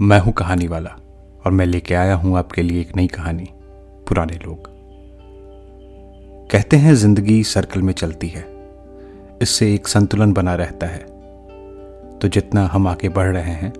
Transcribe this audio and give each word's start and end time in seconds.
मैं 0.00 0.18
हूँ 0.18 0.32
कहानी 0.32 0.66
वाला, 0.66 0.90
और 1.46 1.52
मैं 1.52 1.66
लेके 1.66 1.94
आया 1.94 2.14
हूँ 2.14 2.38
आपके 2.38 2.62
लिए 2.62 2.80
एक 2.80 2.96
नई 2.96 3.06
कहानी, 3.06 3.48
पुराने 4.08 4.34
लोग। 4.34 4.58
कहते 6.50 6.76
हैं, 6.76 6.94
ज़िंदगी 6.94 7.44
सर्कल 7.44 7.82
में 7.82 7.92
चलती 7.92 8.28
है। 8.28 8.46
इससे 9.42 9.74
एक 9.74 9.88
संतुलन 9.88 10.32
बना 10.32 10.54
रहता 10.54 10.86
है। 10.86 11.19
तो 12.20 12.28
जितना 12.28 12.66
हम 12.66 12.88
आगे 12.88 13.08
बढ़ 13.08 13.32
रहे 13.32 13.52
हैं, 13.52 13.72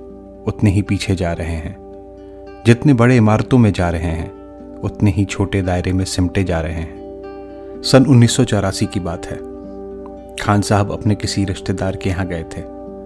उतने 0.45 0.71
ही 0.71 0.83
पीछे 0.83 1.15
जा 1.15 1.33
रहे 1.33 1.55
हैं। 1.55 1.77
जितने 2.67 2.95
बड़े 2.95 3.17
इमारतों 3.17 3.59
में 3.59 3.73
जा 3.73 3.91
रहे 3.91 4.03
हैं, 4.03 4.33
उतने 4.81 5.11
ही 5.11 5.25
छोटे 5.25 5.63
दायरे 5.63 5.93
में 5.93 6.05
सिमटे 6.05 6.45
जा 6.45 6.61
रहे 6.61 6.73
हैं। 6.73 7.01
सन 7.85 8.07
उन्नीस 8.07 8.37
सौ 8.37 8.45
चौरासी 8.45 8.87
की 8.87 9.01
बात 9.01 9.27
है। 9.27 9.37
खान 10.37 10.61
साहब 10.61 10.93
अपने 10.93 11.15
किसी 11.15 11.45
रिश्तेदार 11.45 11.97
के 11.97 12.11
यहाँ 12.11 12.27
गए 12.27 12.43
थे। 12.43 12.63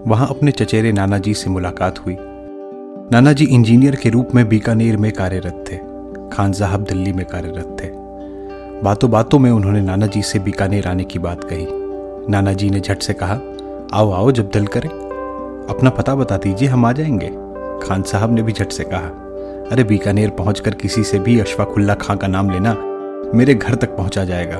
वहाँ 0.07 0.29
अपने 0.31 0.51
चचेरे 0.51 0.93
नाना 0.93 1.19
जी 1.19 1.35
से 1.35 1.51
मुलाकात 1.51 1.99
हुई। 1.99 2.17
नाना 3.13 3.33
जी 3.33 3.45
इंजीनियर 3.45 3.97
के 3.97 4.09
रूप 4.09 4.29
में 4.35 4.49
बीकानेर 4.49 4.97
में 4.97 5.13
कार्यरत 5.13 5.65
थे। 5.73 5.77
खान 6.37 6.53
साहब 6.53 6.81
दिल्ली 6.81 7.13
में 7.13 7.27
कार्यरत 7.27 7.77
थे। 7.81 7.89
बातों 8.83 9.11
बातों 9.11 9.39
में 9.39 9.51
उन्होंने 9.51 9.81
नाना 9.81 10.07
जी 10.07 10.23
से 10.23 10.39
बीकानेर 10.39 10.89
आने 10.89 11.05
की 11.05 11.19
बात 11.19 11.45
कही। 11.45 11.67
नाना 12.33 12.53
जी 12.53 12.71
ने 12.71 12.81
झट 12.81 12.99
से 12.99 13.13
कहा, 13.13 13.41
आओ 13.93 14.11
आओ, 14.11 14.33
जब 14.33 14.51
दिल 14.53 14.67
करे। 14.67 15.04
अपना 15.71 15.91
पता 15.91 16.15
बता 16.15 16.37
दीजिए, 16.37 16.69
हम 16.69 16.85
आ 16.85 16.93
जाएँगे। 16.93 17.27
खान 17.87 18.03
साहब 18.03 18.33
ने 18.33 18.43
भी 18.43 18.53
झट 18.53 18.73
से 18.73 18.85
कहा। 18.85 19.21
अरे, 19.73 19.85
बीकानेर 19.85 20.31
पहुंचकर 20.31 20.71
किसी 20.71 21.05
से 21.05 21.19
भी 21.19 21.41
अशफाकुल्ला 21.41 21.95
खां 21.95 22.17
का 22.17 22.27
नाम 22.27 22.51
लेना 22.51 22.77
मेरे 23.35 23.55
घर 23.55 23.75
तक 23.75 23.97
पहुँचा 23.97 24.25
जाएगा। 24.25 24.59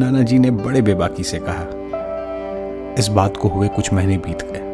नाना 0.00 0.22
जी 0.22 0.38
ने 0.38 0.50
बड़े 0.50 0.82
बेबाकी 0.82 1.22
से 1.22 1.38
कहा। 1.38 1.66
इस 2.98 3.08
बात 3.08 3.36
को 3.36 3.48
हुए 3.48 3.68
कुछ 3.68 3.92
महीने 3.92 4.16
बीत 4.16 4.42
गए। 4.42 4.68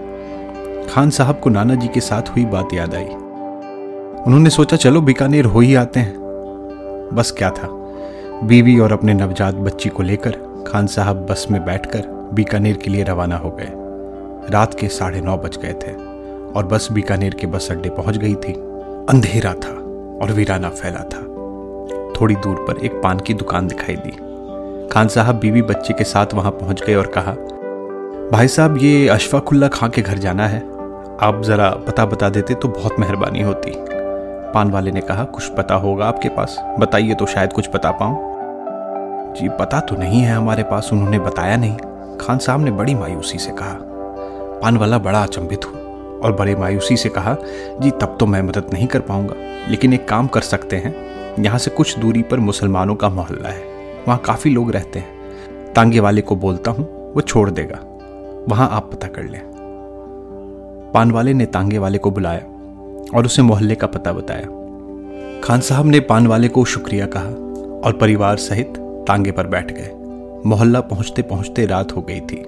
खान 0.91 1.11
साहब 1.11 1.41
को 1.41 1.51
नाना 1.51 1.75
जी 1.75 1.89
के 1.89 2.01
साथ 2.01 2.23
हुई 2.23 2.45
बात 2.45 2.69
याद 2.75 2.95
आई। 2.95 3.05
उन्होंने 3.05 4.51
सोचा, 4.51 4.77
चलो, 4.77 5.01
बीकानेर 5.01 5.45
हो 5.45 5.61
ही 5.61 5.75
आते 5.75 6.01
हैं। 6.01 6.15
बस 7.13 7.35
क्या 7.39 7.51
था। 7.51 7.69
बीवी 8.45 8.79
और 8.79 8.93
अपने 8.93 9.15
नवजात 9.15 9.55
बच्ची 9.55 9.89
को 9.89 10.03
लेकर 10.03 10.65
खान 10.67 10.87
साहब 10.87 11.27
बस 11.31 11.47
में 11.51 11.65
बैठकर 11.65 12.31
बीकानेर 12.35 12.77
के 12.77 12.91
लिए 12.91 13.05
रवाना 13.05 13.37
हो 13.37 13.51
गए। 13.51 13.84
रात 14.51 14.75
के 14.75 14.89
साढ़े 14.89 15.21
नौ 15.21 15.37
बज 15.37 15.57
गए 15.57 15.73
थे 15.73 15.93
और 16.53 16.67
बस 16.67 16.89
बीकानेर 16.93 17.35
के 17.35 17.47
बस 17.47 17.69
अड्डे 17.71 17.89
पहुँच 17.89 18.17
गई 18.17 18.35
थी। 18.35 18.53
अंधेरा 19.09 19.53
था 19.55 19.73
और 20.23 20.33
वीराना 20.33 20.69
फैला 20.69 20.99
था। 20.99 21.23
थोड़ी 22.21 22.35
दूर 22.35 22.65
पर 22.69 22.77
एक 22.77 22.93
पान 23.03 23.19
की 23.19 23.35
दुकान 23.35 23.67
दिखाई 23.67 23.97
दी। 23.97 24.11
खान 24.89 25.09
साहब 25.09 25.35
बीवी 25.35 25.63
बच्चे 25.63 25.95
के 25.95 26.05
साथ 26.05 26.35
वहाँ 26.35 26.51
पहुँच 26.53 26.83
गए 26.85 26.95
और 26.95 27.07
कहा, 27.07 27.33
भाई 28.33 28.49
साहब, 28.49 28.79
ये 28.79 29.09
अशफाकुल्ला 29.09 29.69
खां 29.69 29.89
के 29.91 30.03
घर 30.03 30.19
जाना 30.19 30.47
है। 30.47 30.61
आप 31.21 31.43
ज़रा 31.45 31.71
पता 31.71 32.07
बता 32.07 32.29
देते 32.29 32.55
तो 32.55 32.69
बहुत 32.69 32.99
मेहरबानी 32.99 33.43
होती। 33.43 33.73
पान 34.55 34.71
वाले 34.71 34.93
ने 34.93 35.01
कहा, 35.01 35.25
कुछ 35.25 35.49
पता 35.49 35.75
होगा 35.75 36.07
आपके 36.07 36.29
पास। 36.29 36.59
बताइए 36.79 37.15
तो 37.15 37.27
शायद 37.27 37.53
कुछ 37.53 37.71
बता 37.75 37.91
पाऊँ। 37.91 38.35
जी, 39.35 39.49
पता 39.49 39.81
तो 39.81 39.97
नहीं 39.97 40.21
है 40.21 40.35
हमारे 40.35 40.63
पास, 40.63 40.91
उन्होंने 40.93 41.19
बताया 41.19 41.57
नहीं। 41.57 41.77
खान 42.21 42.39
साहब 42.39 42.61
ने 42.61 42.71
बड़ी 42.71 42.95
मायूसी 42.95 43.39
से 43.39 43.51
कहा 43.51 43.91
पान 44.65 44.77
वाला 44.77 44.99
बड़ा 44.99 45.23
अचंभित 45.23 45.61
हुआ 45.67 45.81
और 46.25 46.37
बड़े 46.39 46.57
मायूसी 46.57 46.97
से 46.97 47.09
कहा, 47.09 47.37
जी, 47.81 47.91
तब 47.91 48.17
तो 48.21 48.27
मैं 48.27 48.43
मदद 48.43 48.71
नहीं 48.73 48.87
कर 48.87 49.01
पाऊँगा। 49.01 49.35
लेकिन 49.69 49.93
एक 49.93 50.09
काम 50.09 50.27
कर 50.27 50.41
सकते 50.41 50.77
हैं। 50.77 50.95
यहाँ 51.43 51.59
से 51.59 51.71
कुछ 51.71 51.99
दूरी 51.99 52.23
पर 52.23 52.39
मुसलमानों 52.39 52.95
का 52.95 53.09
मोहल्ला 53.09 53.49
है। 53.49 53.63
वहाँ 54.09 54.23
काफ़ी 54.25 54.51
लोग 54.51 54.71
रहते 54.71 54.99
हैं। 54.99 55.07
तांगे 55.73 56.01
वाले 56.01 56.21
को 56.21 56.37
बोलता 56.37 56.71
हूँ, 56.71 57.13
वो 57.15 57.21
छोड़ 57.21 57.51
देगा। 57.51 57.79
वहाँ 58.49 58.69
आप 58.73 58.91
पता 58.93 59.09
कर 59.09 59.23
लें। 59.23 59.41
पान 60.95 61.11
वाले 61.11 61.35
ने 61.35 61.47
तांगे 61.47 61.79
वाले 61.79 61.99
को 61.99 62.11
बुलाया 62.11 62.41
और 63.15 63.27
उसे 63.27 63.43
मोहल्ले 63.43 63.75
का 63.75 63.87
पता 63.87 64.13
बताया। 64.13 64.47
खान 65.41 65.61
साहब 65.61 65.87
ने 65.87 66.01
पान 66.01 66.27
वाले 66.27 66.49
को 66.49 66.65
शुक्रिया 66.65 67.07
कहा 67.07 67.29
और 67.87 67.99
परिवार 68.01 68.37
सहित 68.37 68.75
तांगे 68.79 69.31
पर 69.31 69.47
बैठ 69.47 69.73
गए। 69.73 69.91
मोहल्ला 70.47 70.81
पहुँचते 70.81 71.23
पहुँचते 71.23 71.67
रात 71.67 71.97
हो 71.97 72.03
गई 72.03 72.21
थी। 72.21 72.47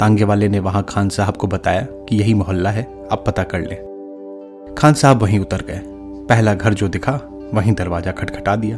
तांगे 0.00 0.24
वाले 0.24 0.48
ने 0.48 0.58
वहाँ 0.58 0.86
खान 0.88 1.08
साहब 1.08 1.36
को 1.36 1.46
बताया 1.46 1.86
कि 2.08 2.16
यही 2.16 2.34
मोहल्ला 2.34 2.70
है, 2.70 2.82
आप 3.12 3.24
पता 3.26 3.42
कर 3.42 3.60
लें। 3.60 4.74
खान 4.78 4.94
साहब 4.94 5.22
वहीं 5.22 5.38
उतर 5.38 5.62
गए। 5.62 5.80
पहला 6.28 6.54
घर 6.54 6.74
जो 6.74 6.88
दिखा, 6.88 7.20
वहीं 7.54 7.72
दरवाज़ा 7.72 8.12
खटखटा 8.12 8.56
दिया। 8.56 8.76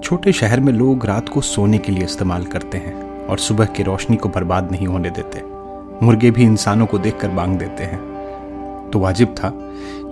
छोटे 0.00 0.32
शहर 0.32 0.60
में 0.60 0.72
लोग 0.72 1.06
रात 1.06 1.28
को 1.28 1.40
सोने 1.40 1.78
के 1.78 1.92
लिए 1.92 2.04
इस्तेमाल 2.04 2.44
करते 2.44 2.78
हैं 2.78 3.26
और 3.26 3.38
सुबह 3.38 3.64
की 3.64 3.82
रोशनी 3.82 4.16
को 4.16 4.28
बर्बाद 4.28 4.72
नहीं 4.72 4.86
होने 4.86 5.10
देते। 5.10 5.42
मुर्गे 6.06 6.30
भी 6.30 6.42
इंसानों 6.42 6.86
को 6.86 6.98
देखकर 6.98 7.28
बांग 7.28 7.58
देते 7.58 7.84
हैं। 7.84 8.90
तो 8.92 8.98
वाजिब 8.98 9.28
था 9.28 9.52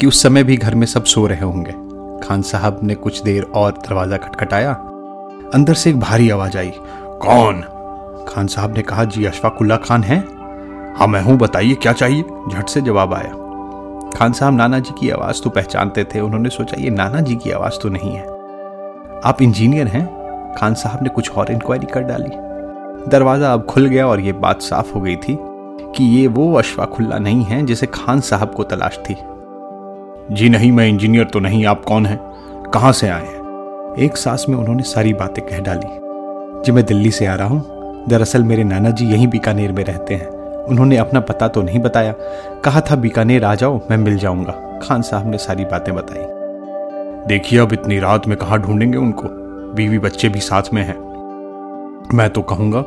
कि 0.00 0.06
उस 0.06 0.22
समय 0.22 0.44
भी 0.44 0.56
घर 0.56 0.75
में 0.75 0.87
सब 0.87 1.04
सो 1.04 1.27
रहे 1.27 1.44
होंगे। 1.44 1.72
खान 2.27 2.42
साहब 2.42 2.81
ने 2.82 2.94
कुछ 2.94 3.22
देर 3.22 3.42
और 3.42 3.72
दरवाज़ा 3.72 4.16
खटखटाया। 4.16 4.72
अंदर 5.54 5.75
से 5.75 5.91
एक 5.91 6.00
भारी 6.00 6.31
आवाज़ 6.31 6.59
आई, 6.59 6.72
कौन? 7.22 7.65
खान 8.30 8.46
साहब 8.46 8.76
ने 8.76 8.82
कहा, 8.82 9.04
जी, 9.04 9.24
अशफाकुल्ला 9.24 9.76
खान 9.76 10.02
है। 10.02 10.18
हाँ 10.96 11.06
मैं 11.06 11.22
हूँ, 11.22 11.36
बताइए, 11.36 11.74
क्या 11.74 11.92
चाहिए? 11.92 12.24
झट 12.50 12.68
से 12.68 12.80
जवाब 12.80 13.14
आया। 13.14 13.30
खान 14.18 14.32
साहब 14.32 14.54
नाना 14.54 14.78
जी 14.78 14.94
की 15.00 15.10
आवाज़ 15.10 15.42
तो 15.42 15.50
पहचानते 15.50 16.04
थे। 16.04 16.20
उन्होंने 16.20 16.48
सोचा, 16.48 16.76
ये 16.80 16.91
नाना 16.91 17.20
जी 17.20 17.36
की 17.36 17.50
आवाज़ 17.50 17.80
तो 17.82 17.88
नहीं 17.88 18.12
है। 18.12 18.22
आप 19.24 19.42
इंजीनियर 19.42 19.86
हैं? 19.86 20.06
खान 20.54 20.74
साहब 20.74 21.02
ने 21.02 21.08
कुछ 21.08 21.30
और 21.30 21.50
इंक्वायरी 21.52 21.86
कर 21.86 22.00
डाली। 22.00 22.30
दरवाज़ा 23.10 23.52
अब 23.52 23.66
खुल 23.66 23.86
गया 23.86 24.06
और 24.06 24.20
ये 24.20 24.32
बात 24.32 24.62
साफ़ 24.62 24.94
हो 24.94 25.00
गई 25.00 25.16
थी 25.16 25.38
कि 25.97 26.04
ये 26.04 26.26
वो 26.26 26.54
अशफाकुल्ला 26.54 27.18
नहीं 27.18 27.44
है 27.44 27.66
जिसे 27.66 27.86
खान 27.86 28.20
साहब 28.20 28.54
को 28.54 28.62
तलाश 28.62 28.98
थी। 29.10 29.16
जी 30.34 30.48
नहीं, 30.48 30.72
मैं 30.72 30.88
इंजीनियर 30.88 31.24
तो 31.24 31.41
नहीं, 31.41 31.66
आप 31.66 31.84
कौन 31.84 32.06
हैं? 32.06 32.20
कहाँ 32.70 32.92
से 32.92 33.08
आए 33.08 33.26
हैं? 33.26 33.97
एक 33.98 34.16
सांस 34.16 34.47
में 34.48 34.56
उन्होंने 34.56 34.82
सारी 34.82 35.12
बातें 35.12 35.47
कह 35.47 35.58
डाली। 35.58 35.98
जी, 36.62 36.72
मैं 36.72 36.84
दिल्ली 36.84 37.10
से 37.10 37.26
आ 37.26 37.34
रहा 37.34 37.48
हूँ। 37.48 37.79
दरअसल 38.08 38.44
मेरे 38.44 38.64
नाना 38.64 38.90
जी 38.90 39.06
यहीं 39.06 39.28
बीकानेर 39.28 39.72
में 39.72 39.84
रहते 39.84 40.14
हैं। 40.14 40.28
उन्होंने 40.64 40.96
अपना 40.96 41.20
पता 41.20 41.48
तो 41.48 41.62
नहीं 41.62 41.78
बताया। 41.78 42.14
कहा 42.64 42.80
था, 42.80 42.96
बीकानेर 42.96 43.44
आ 43.44 43.54
जाओ, 43.54 43.80
मैं 43.90 43.96
मिल 43.96 44.18
जाऊँगा। 44.18 44.80
खान 44.82 45.02
साहब 45.02 45.30
ने 45.30 45.38
सारी 45.38 45.64
बातें 45.64 45.94
बताई। 45.94 46.24
देखिए, 47.26 47.58
अब 47.58 47.72
इतनी 47.72 47.98
रात 47.98 48.26
में 48.26 48.38
कहा 48.38 48.56
ढूंढेंगे 48.56 48.98
उनको? 48.98 49.28
बीवी 49.74 49.98
बच्चे 49.98 50.28
भी 50.28 50.40
साथ 50.40 50.62
में 50.74 50.82
हैं। 50.82 51.10
मैं 52.14 52.30
तो 52.30 52.42
कहूँगा 52.42 52.80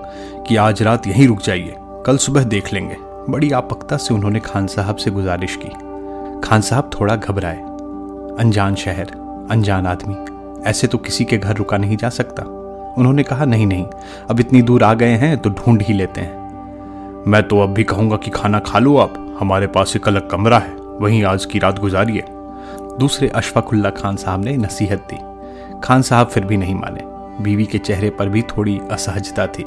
कि 0.47 0.55
आज 0.55 0.81
रात 0.81 1.07
यहीं 1.07 1.27
रुक 1.27 1.41
जाइए, 1.41 1.75
कल 1.79 2.17
सुबह 2.17 2.43
देख 2.43 2.73
लेंगे। 2.73 2.95
बड़ी 3.29 3.51
आपकता 3.51 3.97
से 3.97 4.13
उन्होंने 4.13 4.39
खान 4.39 4.67
साहब 4.67 4.95
से 4.95 5.11
गुजारिश 5.11 5.59
की। 5.63 5.69
खान 6.47 6.61
साहब 6.61 6.89
थोड़ा 6.99 7.15
घबराए। 7.15 7.57
अनजान 8.39 8.75
शहर, 8.75 9.07
अनजान 9.51 9.87
आदमी, 9.87 10.15
ऐसे 10.69 10.87
तो 10.87 10.97
किसी 10.97 11.25
के 11.25 11.37
घर 11.37 11.55
रुका 11.55 11.77
नहीं 11.77 11.97
जा 11.97 12.09
सकता। 12.09 12.43
उन्होंने 12.97 13.23
कहा, 13.23 13.45
नहीं 13.45 13.65
नहीं, 13.65 13.85
अब 14.29 14.39
इतनी 14.39 14.61
दूर 14.61 14.83
आ 14.83 14.93
गए 14.93 15.15
हैं 15.15 15.37
तो 15.37 15.49
ढूंढ 15.49 15.81
ही 15.81 15.93
लेते 15.93 16.21
हैं। 16.21 16.43
मैं 17.27 17.43
तो 17.43 17.59
अब 17.59 17.69
भी 17.69 17.83
कहूँगा 17.83 18.17
कि 18.17 18.31
खाना 18.31 18.59
खा 18.59 18.79
लो 18.79 18.97
आप, 18.97 19.37
हमारे 19.39 19.67
पास 19.67 19.95
एक 19.95 20.07
अलग 20.07 20.29
कमरा 20.29 20.59
है, 20.59 20.73
वहीं 21.01 21.23
आज 21.23 21.45
की 21.45 21.59
रात 21.59 21.79
गुजारिए। 21.79 22.23
दूसरे 22.99 23.27
अशफाकुल्ला 23.27 23.89
खान 23.89 24.15
साहब 24.15 24.43
ने 24.43 24.57
नसीहत 24.57 25.07
दी। 25.13 25.17
खान 25.83 26.01
साहब 26.01 26.27
फिर 26.27 26.45
भी 26.45 26.57
नहीं 26.57 26.75
माने। 26.75 27.01
बीवी 27.43 27.65
के 27.65 27.77
चेहरे 27.77 28.09
पर 28.09 28.29
भी 28.29 28.41
थोड़ी 28.41 28.79
असहजता 28.91 29.47
थी। 29.47 29.63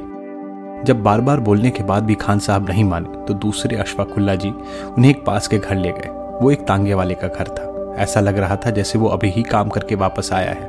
जब 0.84 1.03
बार 1.03 1.20
बार 1.20 1.41
बोलने 1.41 1.70
के 1.70 1.82
बाद 1.82 2.03
भी 2.03 2.14
खान 2.14 2.38
साहब 2.38 2.69
नहीं 2.69 2.84
माने 2.84 3.25
तो 3.25 3.34
दूसरे 3.34 3.76
अशफाकुल्ला 3.76 4.34
जी 4.34 4.50
उन्हें 4.98 5.10
एक 5.10 5.25
पास 5.25 5.48
के 5.48 5.58
घर 5.58 5.76
ले 5.76 5.93
गए। 5.93 6.38
वो 6.43 6.50
एक 6.50 6.61
तांगे 6.61 6.94
वाले 6.94 7.14
का 7.14 7.28
घर 7.28 7.49
था। 7.49 7.94
ऐसा 8.02 8.20
लग 8.20 8.38
रहा 8.38 8.56
था 8.56 8.70
जैसे 8.70 8.99
वो 8.99 9.08
अभी 9.08 9.31
ही 9.31 9.43
काम 9.43 9.69
करके 9.69 9.94
वापस 9.94 10.31
आया 10.32 10.50
है। 10.50 10.69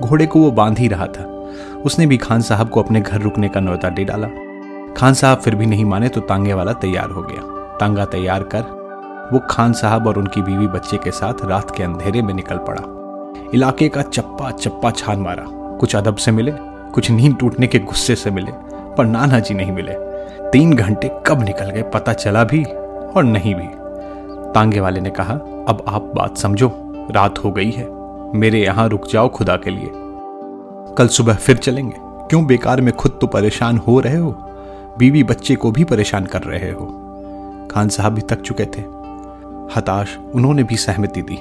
घोड़े 0.00 0.26
को 0.26 0.40
वो 0.40 0.50
बाँध 0.50 0.78
ही 0.78 0.88
रहा 0.88 1.06
था। 1.06 1.37
उसने 1.84 2.06
भी 2.06 2.16
खान 2.16 2.40
साहब 2.40 2.68
को 2.68 2.82
अपने 2.82 3.00
घर 3.00 3.20
रुकने 3.20 3.48
का 3.48 3.60
न्योता 3.60 3.88
दे 3.88 4.04
डाला। 4.04 4.28
खान 4.94 5.14
साहब 5.14 5.38
फिर 5.38 5.54
भी 5.54 5.66
नहीं 5.66 5.84
माने 5.84 6.08
तो 6.08 6.20
तांगे 6.20 6.54
वाला 6.54 6.72
तैयार 6.72 7.10
हो 7.10 7.22
गया। 7.22 7.76
तांगा 7.80 8.04
तैयार 8.04 8.42
कर 8.42 8.76
वो 9.32 9.40
खान 9.50 9.72
साहब 9.72 10.06
और 10.06 10.18
उनकी 10.18 10.42
बीवी 10.42 10.66
बच्चे 10.66 10.96
के 10.96 11.10
साथ 11.10 11.44
रात 11.44 11.76
के 11.76 11.82
अंधेरे 11.82 12.22
में 12.22 12.34
निकल 12.34 12.58
पड़ा। 12.58 12.82
इलाके 13.54 13.88
का 13.88 14.02
चप्पा 14.02 14.50
चप्पा 14.50 14.90
छान 14.90 15.20
मारा। 15.20 15.44
कुछ 15.78 15.96
अदब 15.96 16.16
से 16.16 16.30
मिले, 16.30 16.52
कुछ 16.92 17.10
नींद 17.10 17.36
टूटने 17.36 17.66
के 17.66 17.78
गुस्से 17.78 18.16
से 18.16 18.30
मिले, 18.30 18.52
पर 18.96 19.06
नाना 19.06 19.38
जी 19.38 19.54
नहीं 19.54 19.72
मिले। 19.72 19.92
तीन 20.50 20.74
घंटे 20.74 21.10
कब 21.26 21.42
निकल 21.42 21.70
गए 21.70 21.82
पता 21.82 22.12
चला 22.12 22.44
भी 22.44 22.64
और 22.64 23.24
नहीं 23.24 23.54
भी। 23.54 23.66
तांगे 24.52 24.80
वाले 24.80 25.00
ने 25.00 25.10
कहा, 25.10 25.34
अब 25.68 25.84
आप 25.88 26.12
बात 26.16 26.36
समझो, 26.36 26.72
रात 27.10 27.38
हो 27.38 27.50
गई 27.50 27.70
है। 27.70 27.86
मेरे 28.34 28.60
यहाँ 28.60 28.88
रुक 28.88 29.06
जाओ 29.06 29.28
खुदा 29.28 29.56
के 29.56 29.70
लिए। 29.70 29.90
कल 30.96 31.08
सुबह 31.08 31.34
फिर 31.34 31.56
चलेंगे। 31.56 31.96
क्यों 32.00 32.46
बेकार 32.46 32.80
में 32.80 32.96
खुद 32.96 33.18
तो 33.20 33.26
परेशान 33.26 33.78
हो 33.78 34.00
रहे 34.00 34.16
हो? 34.16 34.30
बीवी 34.98 35.24
बच्चे 35.24 35.54
को 35.54 35.70
भी 35.70 35.84
परेशान 35.84 36.26
कर 36.26 36.42
रहे 36.42 36.70
हो। 36.70 36.86
खान 37.70 37.88
साहब 37.88 38.12
भी 38.12 38.20
थक 38.20 38.40
चुके 38.40 38.64
थे। 38.64 38.80
हताश, 39.76 40.18
उन्होंने 40.34 40.62
भी 40.62 40.76
सहमति 40.76 41.22
दी। 41.22 41.38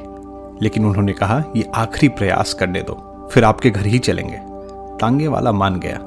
लेकिन 0.61 0.85
उन्होंने 0.85 1.13
कहा, 1.13 1.43
ये 1.55 1.71
आखिरी 1.75 2.07
प्रयास 2.07 2.53
करने 2.53 2.81
दो। 2.81 3.27
फिर 3.31 3.43
आपके 3.43 3.69
घर 3.69 3.85
ही 3.85 3.99
चलेंगे। 3.99 4.37
तांगे 4.97 5.27
वाला 5.27 5.51
मान 5.51 5.79
गया, 5.79 5.99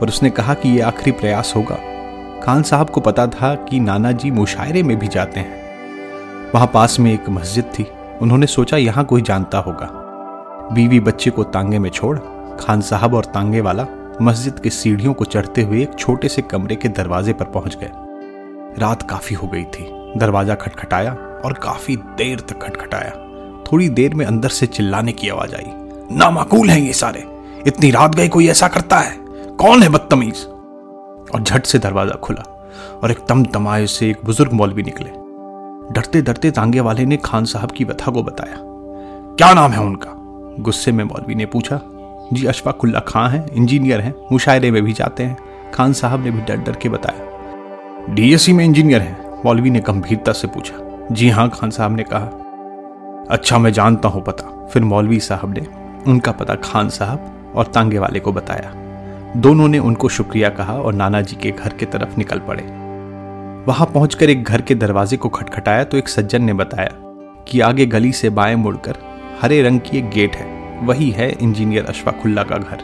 पर 0.00 0.08
उसने 0.08 0.30
कहा 0.30 0.54
कि 0.54 0.68
ये 0.68 0.80
आखिरी 0.80 1.12
प्रयास 1.12 1.52
होगा। 1.56 1.78
खान 2.42 2.62
साहब 2.62 2.90
को 2.90 3.00
पता 3.00 3.26
था 3.26 3.54
कि 3.54 3.80
नाना 3.80 4.12
जी 4.12 4.30
मुशायरे 4.30 4.82
में 4.82 4.98
भी 4.98 5.08
जाते 5.08 5.40
हैं। 5.40 5.62
वहाँ 6.54 6.70
पास 6.74 7.00
में 7.00 7.14
एक 7.14 7.28
मस्जिद 7.28 7.64
थी। 7.64 7.86
उन्होंने 8.22 8.46
सोचा, 8.46 8.76
यहाँ 8.76 9.04
कोई 9.04 9.22
जानता 9.22 9.58
होगा। 9.58 9.88
बीवी 10.72 11.00
बच्चे 11.00 11.30
को 11.30 11.44
तांगे 11.44 11.78
में 11.78 11.90
छोड़ 11.90 12.18
खान 12.60 12.80
साहब 12.80 13.14
और 13.14 13.24
तांगे 13.24 13.60
वाला 13.60 13.86
मस्जिद 14.22 14.58
के 14.58 14.70
सीढ़ियों 14.70 15.14
को 15.14 15.24
चढ़ते 15.24 15.62
हुए 15.62 15.82
एक 15.82 15.94
छोटे 15.98 16.28
से 16.28 16.42
कमरे 16.42 16.76
के 16.76 16.88
दरवाजे 16.88 17.32
पर 17.32 17.44
पहुँच 17.44 17.76
गए। 17.76 17.90
रात 18.80 19.10
काफ़ी 19.10 19.36
हो 19.36 19.48
गई 19.48 19.64
थी। 19.64 20.12
दरवाज़ा 20.16 20.54
खटखटाया 20.54 21.12
और 21.44 21.52
काफ़ी 21.52 21.96
देर 21.96 22.40
तक 22.40 22.62
खटखटाया। 22.62 23.10
थोड़ी 23.72 23.88
देर 23.88 24.14
में 24.14 24.26
अंदर 24.26 24.48
से 24.48 24.66
चिल्लाने 24.66 25.12
की 25.12 25.28
आवाज़ 25.28 25.54
आई। 25.54 25.72
नामाकूल 26.16 26.70
हैं 26.70 26.78
ये 26.78 26.92
सारे। 26.92 27.24
इतनी 27.66 27.90
रात 27.90 28.14
गए 28.14 28.28
कोई 28.28 28.48
ऐसा 28.48 28.68
करता 28.68 28.98
है? 28.98 29.16
कौन 29.58 29.82
है 29.82 29.88
बदतमीज? 29.88 30.46
और 31.34 31.42
झट 31.42 31.66
से 31.66 31.78
दरवाज़ा 31.78 32.14
खुला 32.14 32.42
और 33.02 33.10
एक 33.10 33.18
तम 33.28 33.44
तमाए 33.44 33.86
से 33.86 34.10
एक 34.10 34.20
बुज़ुर्ग 34.24 34.52
मौलवी 34.52 34.82
निकले। 34.82 35.10
डरते 35.94 36.22
डरते 36.22 36.50
तांगे 36.50 36.80
वाले 36.80 37.06
ने 37.06 37.16
खान 37.16 37.44
साहब 37.44 37.70
की 37.70 37.84
व्यथा 37.84 38.12
को 38.12 38.22
बताया। 38.22 38.56
क्या 39.36 39.52
नाम 39.54 39.72
है 39.72 39.80
उनका? 39.80 40.10
गुस्से 40.62 40.92
में 40.92 41.04
मौलवी 41.04 41.34
ने 41.34 41.46
पूछा। 41.46 41.80
जी 42.32 42.46
अशफाकुल्ला 42.46 43.00
खां 43.00 43.30
हैं, 43.30 43.46
इंजीनियर 43.52 44.00
हैं, 44.00 44.14
मुशायरे 44.32 44.70
में 44.70 44.82
भी 44.82 44.92
जाते 44.92 45.22
हैं। 45.22 45.38
खान 45.74 45.92
साहब 45.92 46.24
ने 46.24 46.30
भी 46.30 46.40
डर 46.40 46.56
डर 46.56 46.72
के 46.72 46.88
बताया। 46.88 47.28
डीएससी 48.14 48.52
में 48.52 48.64
इंजीनियर 48.64 49.00
हैं, 49.00 49.42
मौलवी 49.44 49.70
ने 49.70 49.80
गंभीरता 49.80 50.32
से 50.32 50.48
पूछा। 50.48 51.06
जी 51.12 51.30
हाँ 51.30 51.50
खान 51.50 51.70
साहब 51.70 51.96
ने 51.96 52.02
कहा। 52.02 52.26
अच्छा 53.30 53.58
मैं 53.58 53.72
जानता 53.72 54.08
हूँ 54.08 54.22
पता। 54.22 54.66
फिर 54.72 54.82
मौलवी 54.82 55.20
साहब 55.20 55.54
ने 55.58 55.66
उनका 56.10 56.32
पता 56.32 56.54
खान 56.54 56.88
साहब 56.88 57.52
और 57.54 57.66
तांगे 57.66 57.98
वाले 57.98 58.20
को 58.20 58.32
बताया। 58.32 58.72
दोनों 59.36 59.68
ने 59.68 59.78
उनको 59.78 60.08
शुक्रिया 60.08 60.48
कहा 60.48 60.74
और 60.74 60.94
नाना 60.94 61.20
जी 61.20 61.36
के 61.36 61.50
घर 61.50 61.68
की 61.68 61.86
तरफ़ 61.86 62.18
निकल 62.18 62.38
पड़े। 62.38 62.62
वहाँ 63.68 63.86
पहुंचकर 63.86 64.30
एक 64.30 64.44
घर 64.44 64.60
के 64.60 64.74
दरवाजे 64.74 65.16
को 65.16 65.28
खटखटाया 65.28 65.84
तो 65.84 65.96
एक 65.96 66.08
सज्जन 66.08 66.42
ने 66.42 66.52
बताया 66.52 66.90
कि 67.48 67.60
आगे 67.60 67.86
गली 67.86 68.12
से 68.12 68.30
बाएँ 68.30 68.56
मुड़कर 68.56 68.96
हरे 69.42 69.62
रंग 69.62 69.80
की 69.80 69.98
एक 69.98 70.10
गेट 70.10 70.36
है। 70.36 70.57
वही 70.82 71.10
है 71.10 71.32
इंजीनियर 71.32 71.84
अशफाकुल्ला 71.84 72.42
का 72.42 72.56
घर। 72.56 72.82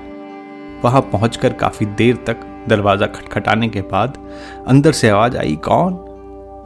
वहाँ 0.85 1.00
पहुंचकर 1.00 1.52
काफ़ी 1.52 1.87
देर 1.87 2.17
तक 2.17 2.37
दरवाज़ा 2.69 3.06
खटखटाने 3.06 3.69
के 3.69 3.81
बाद 3.81 4.19
अंदर 4.69 4.93
से 4.93 5.08
आवाज़ 5.08 5.37
आई, 5.37 5.56
कौन? 5.56 5.96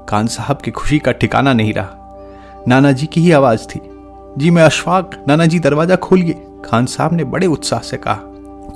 कान 0.08 0.26
साहब 0.26 0.56
की 0.56 0.70
खुशी 0.70 0.98
का 0.98 1.12
ठिकाना 1.12 1.52
नहीं 1.52 1.72
रहा। 1.72 2.64
नाना 2.68 2.92
जी 2.92 3.06
की 3.06 3.20
ही 3.20 3.32
आवाज़ 3.32 3.66
थी। 3.68 3.80
जी, 4.38 4.50
मैं 4.50 4.62
अशफाक। 4.62 5.24
नाना 5.28 5.46
जी 5.46 5.58
दरवाज़ा 5.58 5.96
खोलिए। 5.96 6.46
खान 6.64 6.86
साहब 6.86 7.12
ने 7.12 7.24
बड़े 7.24 7.46
उत्साह 7.46 7.80
से 7.80 7.96
कहा। 7.96 8.20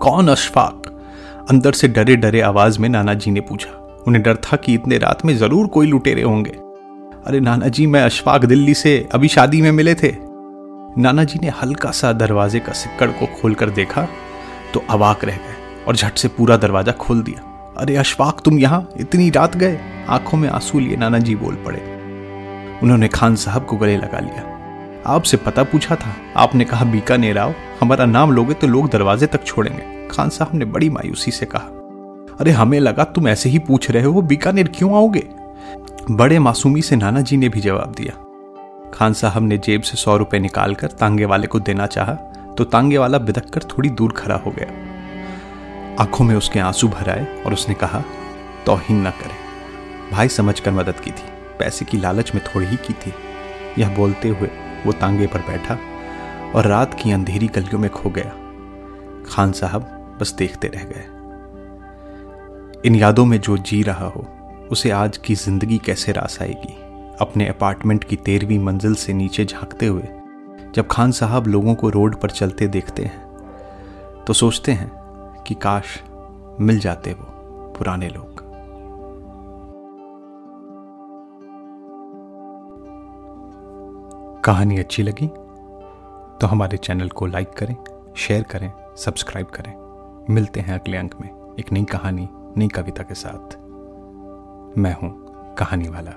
कौन 0.01 0.29
अशफाक? 0.29 0.83
अंदर 1.51 1.73
से 1.73 1.89
डरे 1.89 2.17
डरे 2.17 2.41
आवाज़ 2.41 2.79
में 2.79 2.89
नाना 2.89 3.15
जी 3.15 3.31
ने 3.31 3.41
पूछा। 3.41 4.03
उन्हें 4.07 4.25
डर 4.25 4.37
था 4.37 4.57
कि 4.57 4.75
इतने 4.75 4.99
रात 4.99 5.25
में 5.25 5.37
ज़रूर 5.37 5.67
कोई 5.67 5.87
लुटेरे 5.87 6.23
होंगे। 6.23 6.57
अरे 7.27 7.41
नाना 7.41 7.69
जी 7.69 7.87
मैं 7.87 8.03
अशफाक 8.03 8.45
दिल्ली 8.45 8.75
से 8.75 9.09
अभी 9.13 9.29
शादी 9.29 9.63
में 9.63 9.73
मिले 9.73 9.95
थे। 9.95 10.32
नाना 10.99 11.25
जी 11.25 11.39
ने 11.43 11.49
हल्का 11.49 11.91
सा 11.91 12.13
दरवाजे 12.13 12.61
का 12.61 12.73
सिक्कड़ 12.73 13.11
को 13.11 13.27
खोलकर 13.27 13.71
देखा 13.71 14.03
तो 14.75 14.83
अवाक 14.91 15.25
रह 15.25 15.37
गए 15.37 15.85
और 15.89 15.97
झट 15.97 16.17
से 16.17 16.29
पूरा 16.29 16.57
दरवाज़ा 16.57 16.93
खोल 16.93 17.23
दिया। 17.23 17.75
अरे 17.79 17.97
अशफाक, 17.97 18.41
तुम 18.41 18.59
यहाँ? 18.59 18.89
इतनी 18.97 19.31
रात 19.31 19.57
गए। 19.57 19.79
आँखों 20.09 20.39
में 20.39 20.49
आँसू 20.49 20.79
लिए 20.79 20.97
नाना 20.97 21.19
जी 21.19 21.37
बोल 21.37 21.55
पड़े। 21.55 21.79
उन्होंने 22.83 23.09
खान 23.09 23.37
साहब 23.37 23.65
को 23.65 23.77
गले 23.77 23.97
लगा 23.97 24.19
लिया। 24.19 25.03
आपसे 25.07 25.37
पता 25.37 25.63
पूछा 25.63 25.97
था। 25.97 26.15
आपने 26.37 26.65
कहा 26.65 26.85
बीकानेर 26.85 27.39
आओ 27.39 27.53
हमारा 27.81 28.05
नाम 28.05 28.33
लोगे 28.33 28.55
तो 28.55 28.67
लोग 28.67 28.91
दरवाजे 28.91 29.27
तक 29.27 29.45
छोड़ेंगे। 29.45 30.09
खान 30.09 30.29
साहब 30.29 30.55
ने 30.55 30.65
बड़ी 30.65 30.91
मायूसी 30.91 31.31
से 31.31 31.47
कहा। 31.47 32.37
अरे 32.41 32.51
हमें 32.51 32.81
लगा 32.81 33.05
तुम 33.05 33.29
ऐसे 33.29 33.49
ही 33.49 33.59
पूछ 33.59 33.91
रहे 33.91 34.03
हो, 34.03 34.23
बीकानेर 34.23 34.69
क्यों 34.69 34.97
आओगे? 34.97 35.25
बड़े 36.11 36.39
मासूमी 36.39 36.83
से 36.83 36.97
नाना 36.97 37.21
जी 37.21 37.37
ने 37.37 37.49
भी 37.49 37.61
जवाब 37.61 37.95
दिया। 37.97 38.13
खान 38.95 39.13
साहब 39.13 39.43
ने 39.43 39.59
जेब 39.59 39.83
से 39.83 39.97
सौ 39.97 40.17
रुपए 40.17 40.39
निकालकर 40.39 40.91
तांगे 40.91 41.25
वाले 41.25 41.47
को 41.47 41.61
देना 41.61 41.87
चाहा 41.87 42.15
तो 42.59 42.65
तांगे 42.65 42.99
वाला 42.99 43.19
बिदक 43.19 43.51
कर 43.51 43.63
थोड़ी 43.63 43.91
दूर 43.91 44.13
खड़ा 44.13 44.35
हो 44.35 44.51
गया। 44.51 46.03
आँखों 46.03 46.25
में 46.25 46.35
उसके 46.35 46.61
आँसू 46.61 46.89
भर 46.89 47.11
आए 47.11 47.43
और 47.47 47.53
उसने 47.53 47.75
कहा, 47.75 48.01
तोहिन 48.67 49.07
न 49.07 49.11
करे। 49.11 50.11
भाई 50.13 50.29
समझ 50.29 50.61
कर 50.61 50.71
मदद 50.71 51.01
की 51.01 51.11
थी। 51.11 51.31
पैसे 51.59 51.85
की 51.85 51.99
लालच 51.99 52.35
में 52.35 52.43
थोड़ी 52.45 52.67
ही 52.67 52.77
की 52.77 52.93
थी। 52.93 53.13
यह 53.79 53.97
बोलते 53.97 54.29
हुए 54.29 54.51
वो 54.87 54.93
तांगे 54.93 55.27
पर 55.27 55.39
बैठा 55.39 55.79
और 56.55 56.67
रात 56.67 56.95
की 56.95 57.13
अंधेरी 57.13 57.47
गलियों 57.47 57.79
में 57.79 57.91
खो 57.91 58.11
गया। 58.11 58.33
खान 59.29 59.53
साहब 59.53 59.83
बस 60.21 60.33
देखते 60.33 60.69
रह 60.69 60.85
गए। 60.85 61.05
इन 62.85 62.95
यादों 62.95 63.25
में 63.25 63.41
जो 63.41 63.57
जी 63.59 63.83
रहा 63.83 64.07
हो, 64.07 64.27
उसे 64.71 64.91
आज 64.91 65.17
की 65.17 65.35
ज़िंदगी 65.35 65.79
कैसे 65.79 66.13
रास 66.13 66.39
आएगी? 66.43 66.82
अपने 67.21 67.47
अपार्टमेंट 67.47 68.05
की 68.05 68.17
तेरहवीं 68.17 68.59
मंजिल 68.59 68.95
से 68.95 69.13
नीचे 69.13 69.45
झांकते 69.45 69.87
हुए, 69.87 70.09
जब 70.75 70.87
खान 70.91 71.13
साहब 71.13 71.47
लोगों 71.47 71.75
को 71.75 71.89
रोड 71.89 72.17
पर 72.17 72.31
चलते 72.31 72.67
देखते 72.69 73.05
हैं 73.05 74.25
तो 74.25 74.33
सोचते 74.33 74.73
हैं 74.73 74.91
कि 75.47 75.55
काश 75.55 76.03
मिल 76.61 76.79
जाते 76.79 77.13
वो 77.13 77.25
पुराने 77.79 78.09
लोग। 78.09 78.41
कहानी 84.45 84.79
अच्छी 84.79 85.03
लगी? 85.03 85.27
तो 86.41 86.47
हमारे 86.47 86.77
चैनल 86.77 87.09
को 87.09 87.27
लाइक 87.27 87.51
करें, 87.51 87.77
शेयर 88.17 88.43
करें, 88.43 88.73
सब्सक्राइब 88.97 89.47
करें। 89.47 89.75
मिलते 90.35 90.61
हैं 90.61 90.79
अगले 90.81 90.97
अंक 90.97 91.15
में 91.21 91.29
एक 91.59 91.73
नई 91.73 91.85
कहानी, 91.85 92.29
नई 92.57 92.69
कविता 92.69 93.03
के 93.03 93.15
साथ। 93.15 93.57
मैं 94.79 94.97
हूँ 95.03 95.11
कहानी 95.55 95.89
वाला। 95.89 96.13